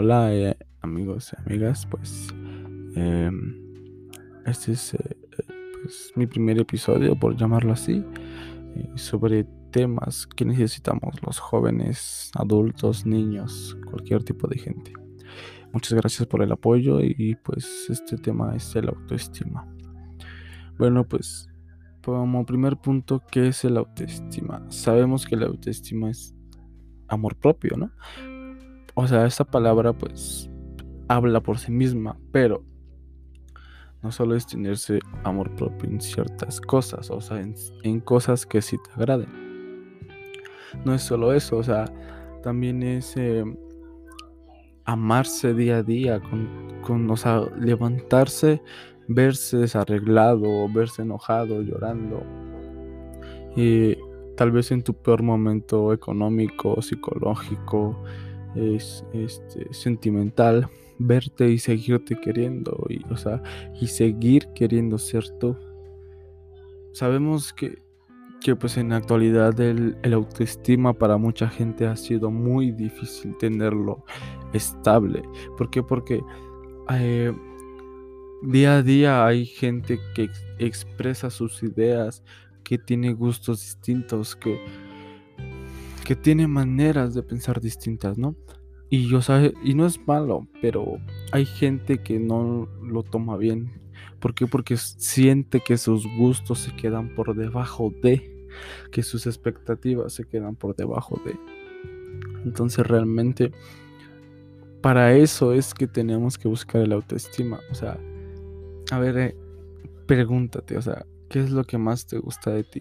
[0.00, 2.28] Hola eh, amigos y amigas, pues
[2.94, 3.60] em,
[4.46, 5.16] este es eh,
[5.82, 8.04] pues, mi primer episodio, por llamarlo así,
[8.76, 14.92] eh, sobre temas que necesitamos los jóvenes, adultos, niños, cualquier tipo de gente.
[15.72, 19.66] Muchas gracias por el apoyo y pues este tema es el autoestima.
[20.78, 21.48] Bueno, pues
[22.04, 24.64] como primer punto, ¿qué es el autoestima?
[24.68, 26.36] Sabemos que la autoestima es
[27.08, 27.90] amor propio, ¿no?
[29.00, 30.50] O sea, esta palabra pues
[31.06, 32.64] habla por sí misma, pero
[34.02, 38.76] no solo es tenerse amor propio en ciertas cosas, o sea, en, cosas que sí
[38.76, 39.28] te agraden.
[40.84, 41.84] No es solo eso, o sea,
[42.42, 43.44] también es eh,
[44.84, 46.48] amarse día a día, con,
[46.82, 48.60] con, o sea, levantarse,
[49.06, 52.24] verse desarreglado, verse enojado, llorando.
[53.54, 53.96] Y
[54.36, 57.96] tal vez en tu peor momento económico, psicológico,
[58.54, 60.68] es este, sentimental
[60.98, 63.42] verte y seguirte queriendo y, o sea,
[63.80, 65.56] y seguir queriendo ser tú.
[66.92, 67.80] Sabemos que,
[68.40, 74.04] que pues en la actualidad el, autoestima para mucha gente ha sido muy difícil tenerlo
[74.52, 75.22] estable.
[75.56, 75.82] ¿Por qué?
[75.82, 76.20] Porque
[76.90, 77.32] eh,
[78.42, 82.24] día a día hay gente que expresa sus ideas,
[82.64, 84.60] que tiene gustos distintos, que
[86.08, 88.34] que tiene maneras de pensar distintas, ¿no?
[88.88, 90.96] Y yo sabe, y no es malo, pero
[91.32, 93.78] hay gente que no lo toma bien.
[94.18, 94.46] ¿Por qué?
[94.46, 98.48] Porque siente que sus gustos se quedan por debajo de,
[98.90, 101.36] que sus expectativas se quedan por debajo de.
[102.42, 103.52] Entonces realmente
[104.80, 107.60] para eso es que tenemos que buscar el autoestima.
[107.70, 108.00] O sea,
[108.90, 109.36] a ver, eh,
[110.06, 112.80] pregúntate, o sea, ¿qué es lo que más te gusta de ti?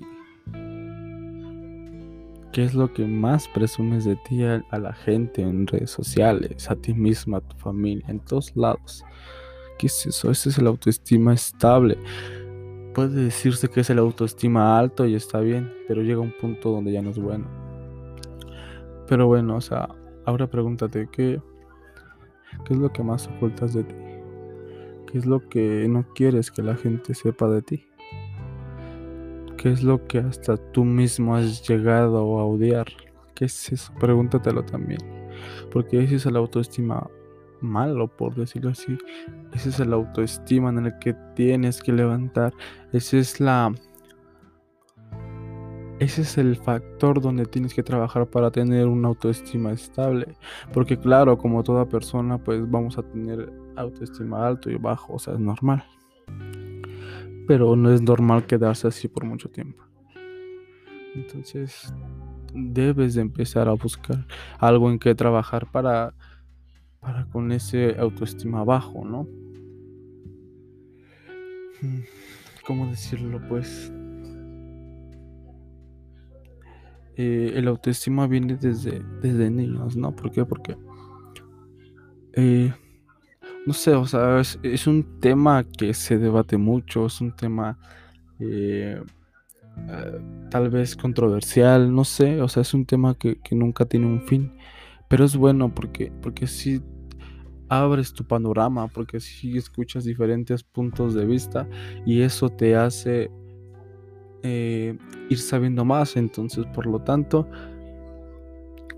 [2.57, 6.75] ¿Qué es lo que más presumes de ti a, la gente en redes sociales, a
[6.75, 9.05] ti misma, a tu familia, en todos lados?
[9.77, 10.31] ¿Qué es eso?
[10.31, 11.99] Ese es el autoestima estable.
[12.95, 16.93] Puede decirse que es el autoestima alto y está bien, pero llega un punto donde
[16.93, 17.47] ya no es bueno.
[19.07, 19.89] Pero bueno, o sea,
[20.25, 21.39] ahora pregúntate, ¿qué,
[22.65, 23.95] qué es lo que más ocultas de ti?
[25.05, 27.86] ¿Qué es lo que no quieres que la gente sepa de ti?
[29.57, 32.85] ¿Qué es lo que hasta tú mismo has llegado a odiar?
[33.33, 33.91] ¿Qué es eso?
[33.99, 34.99] Pregúntatelo también.
[35.71, 37.09] Porque ese es el autoestima
[37.59, 38.95] malo, por decirlo así.
[39.53, 42.53] Ese es el autoestima en el que tienes que levantar.
[42.93, 43.73] Ese es la...
[45.99, 50.35] Ese es el factor donde tienes que trabajar para tener una autoestima estable.
[50.71, 55.33] Porque claro, como toda persona, pues vamos a tener autoestima alto y bajo, o sea,
[55.33, 55.83] es normal
[57.47, 59.83] pero no es normal quedarse así por mucho tiempo.
[61.15, 61.93] Entonces,
[62.53, 64.27] debes de empezar a buscar
[64.59, 66.13] algo en que trabajar para,
[66.99, 69.27] para con ese autoestima bajo, ¿no?
[71.81, 72.01] Hmm,
[72.65, 73.41] ¿Cómo decirlo?
[73.47, 73.91] Pues
[77.15, 80.15] eh, el autoestima viene desde, desde niños, ¿no?
[80.15, 80.45] ¿Por qué?
[80.45, 80.77] Porque
[82.33, 82.73] eh,
[83.67, 87.77] no sé, o sea, es, un tema que se debate mucho, es un tema
[88.39, 88.97] eh,
[89.89, 94.21] eh, tal vez controversial, no sé, o sea, es un tema que, nunca tiene un
[94.21, 94.53] fin,
[95.09, 96.81] pero es bueno porque, porque sí
[97.67, 101.67] abres tu panorama, porque sí escuchas diferentes puntos de vista
[102.05, 103.29] y eso te hace
[104.43, 104.97] eh,
[105.29, 107.49] ir sabiendo más, entonces por lo tanto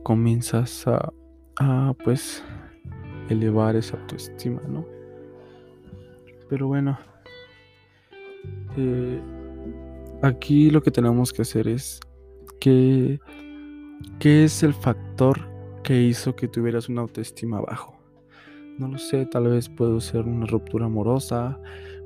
[0.03, 1.12] comienzas a,
[1.58, 2.44] a pues
[3.29, 4.85] elevar esa autoestima, ¿no?
[6.50, 6.97] Pero bueno,
[8.75, 9.22] eh,
[10.22, 12.00] aquí lo que tenemos que hacer es
[12.59, 13.19] que,
[14.19, 15.40] ¿qué es el factor
[15.84, 17.97] que hizo que tuvieras una autoestima bajo?
[18.78, 21.59] No lo sé, tal vez puede ser una ruptura amorosa,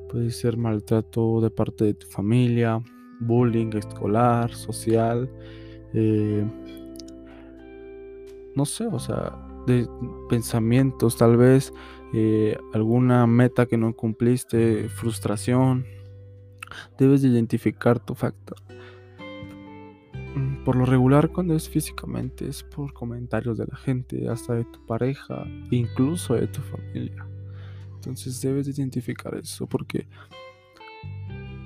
[0.10, 2.82] puede ser maltrato de parte de tu familia,
[3.22, 5.30] bullying escolar, social,
[5.94, 6.44] eh,
[8.56, 9.88] no sé, o sea, de
[10.30, 11.74] pensamientos, tal vez
[12.14, 15.86] eh, alguna meta que no cumpliste, frustración.
[16.98, 18.58] Debes de identificar tu factor.
[20.36, 24.66] Mm, por lo regular, cuando es físicamente, es por comentarios de la gente, hasta de
[24.66, 27.28] tu pareja, incluso de tu familia.
[27.96, 30.08] Entonces debes de identificar eso porque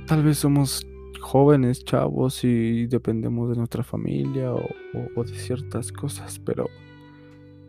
[0.05, 0.85] tal vez somos
[1.19, 6.67] jóvenes, chavos y dependemos de nuestra familia o de ciertas cosas, pero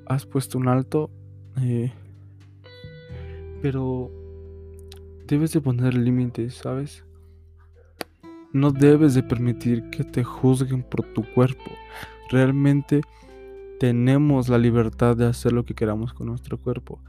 [0.08, 1.10] has puesto un alto,
[1.60, 1.92] eh,
[3.62, 4.10] pero
[5.26, 7.04] debes de poner límites, ¿sabes?
[8.52, 11.70] No debes de permitir que te juzguen por tu cuerpo.
[12.30, 13.02] Realmente
[13.78, 17.00] tenemos la libertad de hacer lo que queramos con nuestro cuerpo.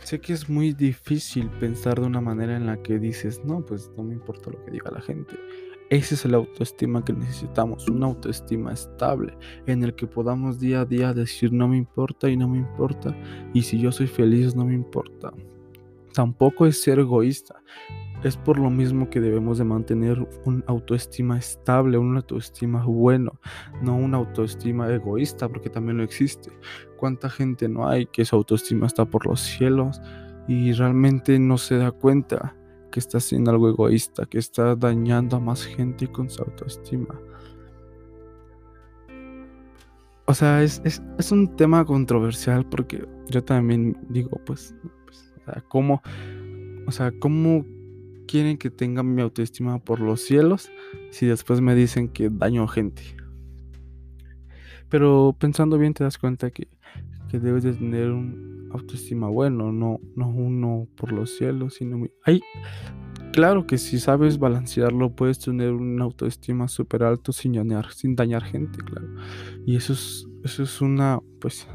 [0.00, 3.90] Sé que es muy difícil pensar de una manera en la que dices, no, pues
[3.96, 5.34] no me importa lo que diga la gente.
[5.94, 10.84] Ese es el autoestima que necesitamos, una autoestima estable en el que podamos día a
[10.84, 13.16] día decir no me importa y no me importa
[13.52, 15.32] y si yo soy feliz no me importa.
[16.12, 17.62] Tampoco es ser egoísta.
[18.24, 23.38] Es por lo mismo que debemos de mantener una autoestima estable, una autoestima bueno,
[23.80, 26.50] no una autoestima egoísta, porque también lo existe.
[26.96, 30.02] ¿Cuánta gente no hay que su autoestima está por los cielos
[30.48, 32.56] y realmente no se da cuenta
[32.94, 37.18] que está haciendo algo egoísta, que está dañando a más gente con su autoestima?
[40.26, 41.02] O sea, es,
[41.32, 44.76] un tema controversial porque yo también digo, pues,
[45.06, 45.34] pues
[45.66, 46.02] ¿cómo,
[46.86, 47.66] o sea, cómo
[48.28, 50.70] quieren que tenga mi autoestima por los cielos
[51.10, 53.02] si después me dicen que daño gente?
[54.88, 56.68] Pero pensando bien te das cuenta que,
[57.32, 62.06] debes de tener un autoestima bueno, no, no uno por los cielos, sino...
[62.24, 62.40] Hay,
[63.32, 68.42] claro que si sabes balancearlo puedes tener una autoestima súper alto sin dañar, sin dañar
[68.42, 69.08] gente, claro.
[69.66, 71.68] Y eso es, eso es una, pues,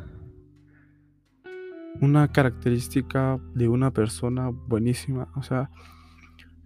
[2.01, 5.27] una característica de una persona buenísima.
[5.35, 5.69] O sea,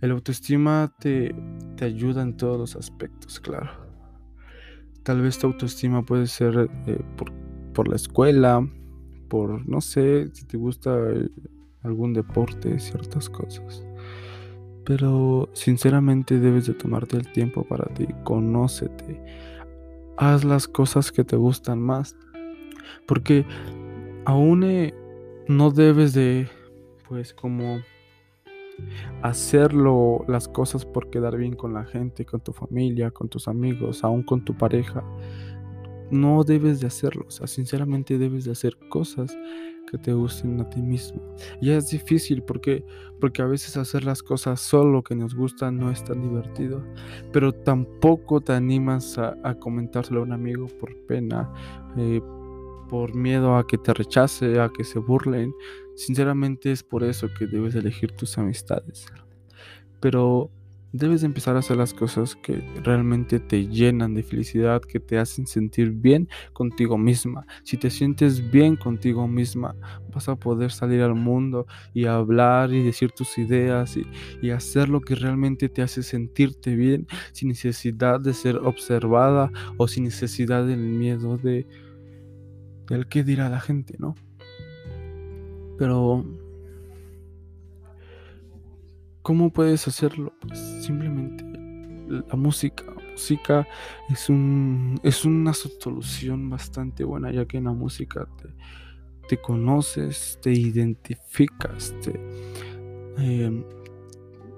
[0.01, 1.33] el autoestima te,
[1.77, 3.71] te ayuda en todos los aspectos, claro.
[5.03, 7.01] Tal vez tu autoestima puede ser eh,
[7.74, 8.68] por, la escuela,
[9.27, 10.97] por, no sé, si te gusta
[11.81, 13.85] algún deporte, ciertas cosas.
[14.85, 19.21] Pero sinceramente debes de tomarte el tiempo para ti, conócete,
[20.17, 22.15] haz las cosas que te gustan más.
[23.07, 23.45] Porque
[24.25, 24.93] aún eh,
[25.47, 26.47] no debes de,
[27.07, 27.79] pues como
[29.21, 34.03] hacerlo las cosas por quedar bien con la gente, con tu familia, con tus amigos,
[34.03, 35.03] aún con tu pareja.
[36.13, 39.36] No debes de hacerlo, sinceramente debes de hacer cosas
[39.89, 41.21] que te gusten a ti mismo.
[41.62, 42.86] Y es difícil porque
[43.24, 46.83] porque a veces hacer las cosas solo que nos gustan no es tan divertido,
[47.31, 51.50] pero tampoco te animas a, comentárselo a un amigo por pena,
[51.95, 52.21] eh,
[52.89, 55.54] por miedo a que te rechace, a que se burlen.
[55.95, 59.06] Sinceramente es por eso que debes elegir tus amistades.
[60.01, 60.51] Pero
[60.94, 65.48] debes empezar a hacer las cosas que realmente te llenan de felicidad, que te hacen
[65.48, 67.45] sentir bien contigo misma.
[67.63, 69.75] Si te sientes bien contigo misma,
[70.13, 74.06] vas a poder salir al mundo y hablar y decir tus ideas y,
[74.42, 79.88] y hacer lo que realmente te hace sentirte bien sin necesidad de ser observada o
[79.88, 81.68] sin necesidad del miedo de
[82.88, 84.16] del qué dirá la gente, ¿no?
[85.78, 86.25] Pero,
[89.23, 90.33] ¿cómo puedes hacerlo?
[90.41, 91.43] Pues simplemente
[92.07, 92.83] la música.
[92.85, 93.67] La música
[94.09, 98.49] es, un, es una solución bastante buena, ya que en la música te,
[99.27, 102.19] te conoces, te identificas, te,
[103.17, 103.63] em,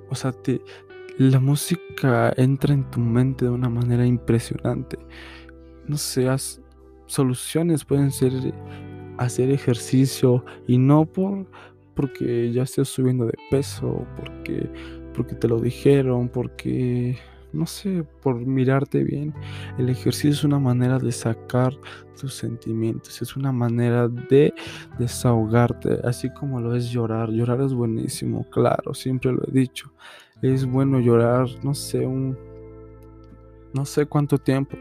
[0.09, 0.61] o sea, te,
[1.17, 4.97] la música entra en tu mente de una manera impresionante.
[5.87, 6.61] No seas
[7.05, 8.33] soluciones pueden ser
[9.17, 11.45] hacer ejercicio y no por
[11.95, 14.69] porque ya estés subiendo de peso, porque
[15.15, 17.17] porque te lo dijeron, porque
[17.53, 19.33] no sé, por mirarte bien.
[19.77, 21.73] El ejercicio es una manera de sacar
[22.19, 24.53] tus sentimientos, es una manera de
[24.99, 27.29] desahogarte, así como lo es llorar.
[27.29, 29.91] Llorar es buenísimo, claro, siempre lo he dicho.
[30.41, 32.37] Es bueno llorar, no sé, un
[33.75, 34.77] no sé cuánto tiempo,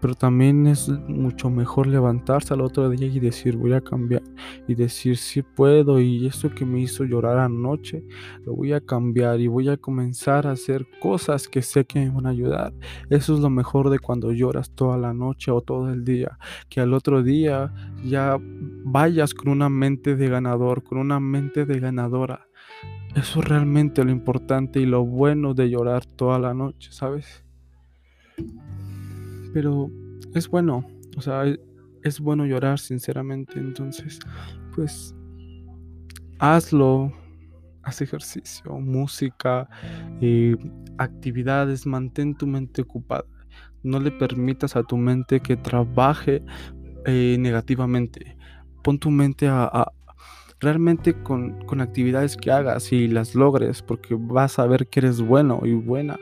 [0.00, 4.22] pero también es mucho mejor levantarse al otro día y decir voy a cambiar
[4.66, 8.04] y decir si puedo y esto que me hizo llorar anoche
[8.44, 12.10] lo voy a cambiar y voy a comenzar a hacer cosas que sé que me
[12.10, 12.74] van a ayudar.
[13.10, 16.80] Eso es lo mejor de cuando lloras toda la noche o todo el día, que
[16.80, 17.72] al otro día
[18.04, 22.48] ya vayas con una mente de ganador, con una mente de ganadora.
[23.14, 27.44] Eso es realmente lo importante y lo bueno de llorar toda la noche, ¿sabes?
[29.52, 29.90] Pero
[30.34, 31.60] es bueno, o sea, e,
[32.02, 34.18] es bueno llorar sinceramente, entonces,
[34.74, 35.14] pues,
[36.38, 37.12] hazlo,
[37.82, 39.68] haz ejercicio, música,
[40.20, 40.56] eh,
[40.98, 43.24] actividades, mantén tu mente ocupada.
[43.82, 46.42] No le permitas a tu mente que trabaje
[47.04, 48.36] eh, negativamente.
[48.82, 49.92] Pon tu mente a,
[50.60, 55.20] realmente con, con, actividades que hagas y las logres, porque vas a ver que eres
[55.20, 56.18] bueno y buena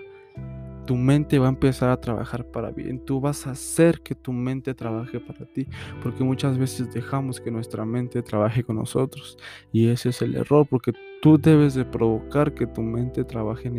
[0.90, 2.98] tu mente va a empezar a trabajar para bien.
[3.04, 5.68] Tú vas a hacer que tu mente trabaje para ti,
[6.02, 9.38] porque muchas veces dejamos que nuestra mente trabaje con nosotros
[9.70, 10.92] y ese es el error, porque
[11.22, 13.70] tú debes de provocar que tu mente trabaje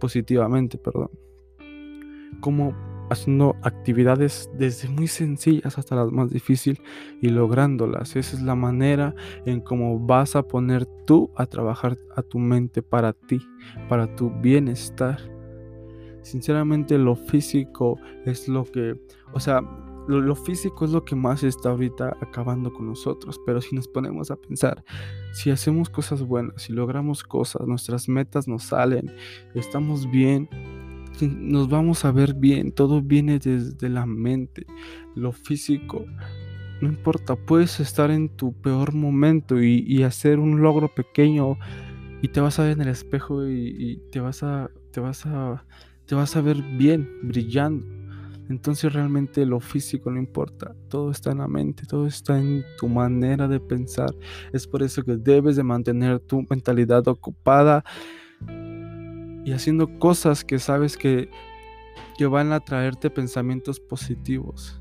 [0.00, 1.10] positivamente, perdón.
[2.40, 2.74] Como
[3.10, 6.80] haciendo actividades desde muy sencillas hasta las más difíciles
[7.20, 8.16] y lográndolas.
[8.16, 12.80] Esa es la manera en cómo vas a poner tú a trabajar a tu mente
[12.80, 13.42] para ti,
[13.90, 15.18] para tu bienestar.
[16.22, 19.00] Sinceramente lo físico es lo que,
[19.32, 19.62] o sea,
[20.08, 24.30] lo, físico es lo que más está ahorita acabando con nosotros, pero si nos ponemos
[24.30, 24.84] a pensar,
[25.32, 29.12] si hacemos cosas buenas, si logramos cosas, nuestras metas nos salen,
[29.54, 30.48] estamos bien,
[31.20, 34.66] nos vamos a ver bien, todo viene desde la mente,
[35.14, 36.04] lo físico.
[36.80, 41.58] No importa, puedes estar en tu peor momento y, hacer un logro pequeño
[42.22, 45.64] y te vas a ver en el espejo y, te vas a, te vas a,
[46.10, 47.86] te vas a ver bien, brillando.
[48.48, 52.88] Entonces realmente lo físico no importa, todo está en la mente, todo está en tu
[52.88, 54.10] manera de pensar.
[54.52, 57.84] Es por eso que debes de mantener tu mentalidad ocupada
[59.44, 61.30] y haciendo cosas que sabes que,
[62.18, 64.79] que van a traerte pensamientos positivos.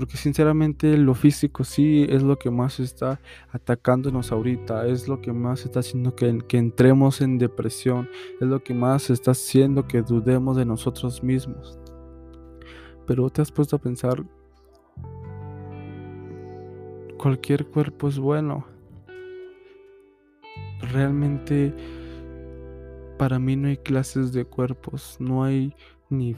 [0.00, 3.20] Porque sinceramente lo físico sí es lo que más está
[3.52, 8.08] atacándonos ahorita, es lo que más está haciendo que, que entremos en depresión,
[8.40, 11.78] es lo que más está haciendo que dudemos de nosotros mismos.
[13.06, 14.24] Pero te has puesto a pensar,
[17.18, 18.64] cualquier cuerpo es bueno.
[20.92, 21.74] Realmente
[23.18, 25.74] para mí no hay clases de cuerpos, no hay
[26.10, 26.34] ni,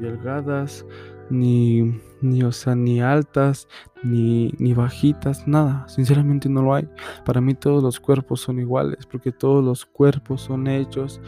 [0.00, 0.84] delgadas,
[1.30, 3.68] ni, ni, o sea, ni altas,
[4.02, 6.88] ni, ni bajitas, nada, sinceramente no lo hay.
[7.24, 11.20] Para mí todos los cuerpos son iguales, porque todos los cuerpos son hechos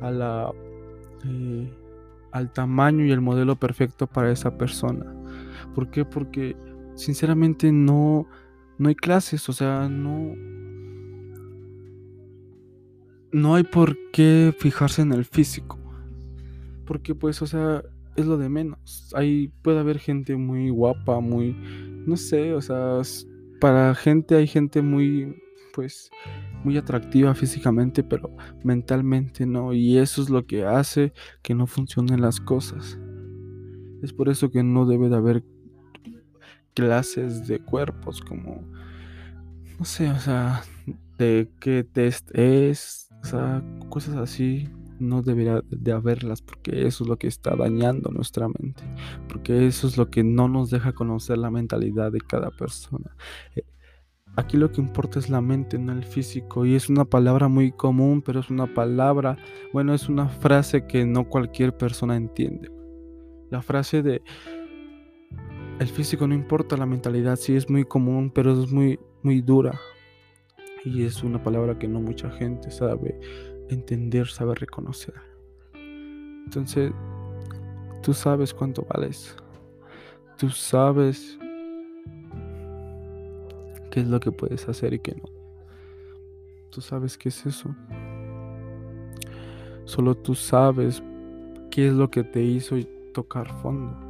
[0.00, 0.52] a la,
[1.26, 1.72] eh,
[2.32, 5.06] al tamaño y el modelo perfecto para esa persona.
[5.74, 6.04] ¿Por qué?
[6.04, 6.56] Porque
[6.94, 8.26] sinceramente no,
[8.78, 10.34] no hay clases, o sea, no
[13.34, 15.78] no hay por qué fijarse en el físico.
[16.86, 17.82] Porque pues, o sea,
[18.16, 19.12] es lo de menos.
[19.14, 21.56] Ahí puede haber gente muy guapa, muy,
[22.06, 23.00] no sé, o sea,
[23.60, 25.36] para gente hay gente muy,
[25.74, 26.10] pues,
[26.64, 29.72] muy atractiva físicamente, pero mentalmente no.
[29.72, 32.98] Y eso es lo que hace que no funcionen las cosas.
[34.02, 35.44] Es por eso que no debe de haber
[36.74, 38.64] clases de cuerpos como,
[39.78, 40.62] no sé, o sea,
[41.18, 44.68] de qué test es, o sea, cosas así
[44.98, 48.82] no debería de haberlas porque eso es lo que está dañando nuestra mente,
[49.28, 53.16] porque eso es lo que no nos deja conocer la mentalidad de cada persona.
[53.56, 53.62] Eh,
[54.36, 57.72] aquí lo que importa es la mente, no el físico, y es una palabra muy
[57.72, 59.36] común, pero es una palabra,
[59.72, 62.70] bueno, es una frase que no cualquier persona entiende.
[63.50, 64.22] La frase de
[65.78, 69.78] el físico no importa, la mentalidad sí es muy común, pero es muy, muy dura,
[70.84, 73.18] y es una palabra que no mucha gente sabe
[73.68, 75.14] entender, sabe reconocer.
[75.74, 76.92] Entonces,
[78.02, 79.36] tú sabes cuánto vales.
[80.38, 81.38] Tú sabes
[83.90, 85.28] qué es lo que puedes hacer y qué no.
[86.70, 87.74] Tú sabes qué es eso.
[89.84, 91.02] Solo tú sabes
[91.70, 92.76] qué es lo que te hizo
[93.12, 94.03] tocar fondo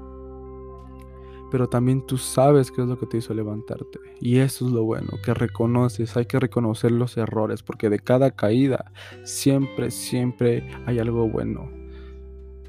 [1.55, 4.01] pero también tú sabes qué es lo que te hizo levantarte.
[4.21, 8.33] Y eso es lo bueno, que reconoces, hay que reconocer los errores, porque de cada
[8.33, 8.91] caída
[9.23, 11.71] siempre, siempre hay algo bueno.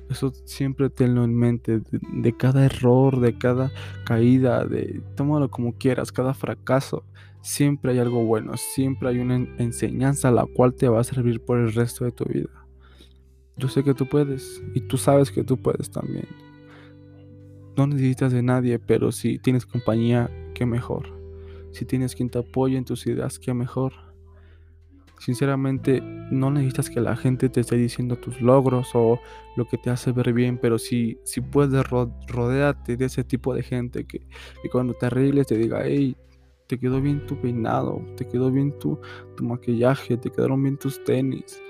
[0.08, 3.72] Eso siempre tenlo en mente, de, cada error, de cada
[4.06, 7.04] caída, de tómalo como quieras, cada fracaso,
[7.42, 11.58] siempre hay algo bueno, siempre hay una enseñanza la cual te va a servir por
[11.58, 12.68] el resto de tu vida.
[13.58, 16.45] Yo sé que tú puedes y tú sabes que tú puedes también
[17.76, 21.08] no necesitas de nadie, pero si tienes compañía, qué mejor.
[21.72, 23.94] Si tienes quien te apoye en tus ideas, qué mejor.
[25.20, 26.02] Sinceramente,
[26.32, 29.20] no necesitas que la gente te esté diciendo tus logros o
[29.56, 31.84] lo que te hace ver bien, pero si, si puedes
[32.28, 34.28] rodearte de ese tipo de gente que,
[34.72, 36.16] cuando te arregles te diga, hey,
[36.68, 39.00] te quedó bien tu peinado, te quedó bien tu,
[39.36, 41.62] tu maquillaje, te quedaron bien tus tenis.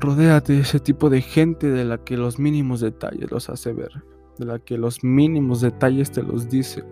[0.00, 4.15] Rodéate de ese tipo de gente de la que los mínimos detalles los hace ver
[4.38, 6.84] de la que los mínimos detalles te los dice.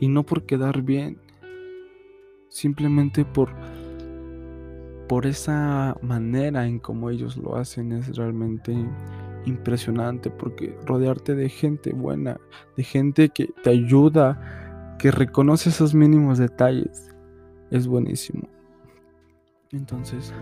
[0.00, 1.18] Y no por quedar bien,
[2.48, 3.50] simplemente por
[5.08, 8.74] por esa manera en como ellos lo hacen es realmente
[9.44, 12.40] impresionante porque rodearte de gente buena,
[12.76, 17.14] de gente que te ayuda, que reconoce esos mínimos detalles,
[17.70, 18.48] es buenísimo.
[19.72, 20.32] Entonces,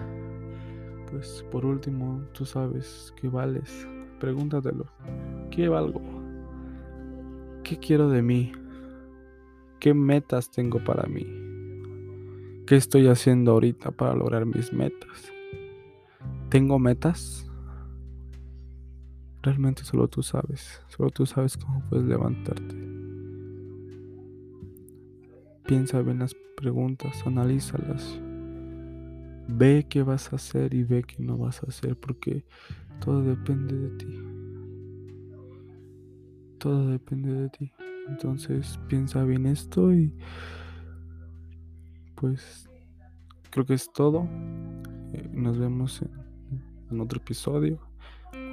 [1.10, 3.88] pues por último, tú sabes que vales
[4.22, 4.86] Pregúntatelo.
[5.50, 6.00] ¿Qué valgo?
[7.64, 8.52] ¿Qué quiero de mí?
[9.80, 11.26] ¿Qué metas tengo para mí?
[12.64, 15.32] ¿Qué estoy haciendo ahorita para lograr mis metas?
[16.50, 17.50] ¿Tengo metas?
[19.42, 22.76] Realmente solo tú sabes, solo tú sabes cómo puedes levantarte.
[25.66, 28.20] Piensa bien las preguntas, analízalas.
[29.48, 32.44] Ve qué vas a hacer y ve qué no vas a hacer, porque
[33.04, 34.22] todo depende de ti.
[36.58, 37.72] Todo depende de ti.
[38.08, 40.12] Entonces piensa bien esto y
[42.14, 42.68] pues
[43.50, 44.28] creo que es todo.
[45.12, 46.02] Eh, nos vemos
[46.90, 47.80] en otro episodio.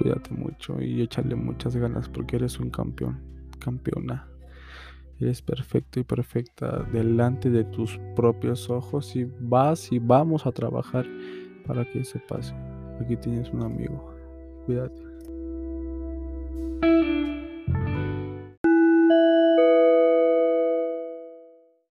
[0.00, 3.20] Cuídate mucho y échale muchas ganas porque eres un campeón,
[3.60, 4.26] campeona.
[5.20, 11.06] Eres perfecto y perfecta delante de tus propios ojos y vas y vamos a trabajar
[11.66, 12.54] para que eso pase.
[13.00, 14.09] Aquí tienes un amigo.
[14.64, 15.09] Cuídate.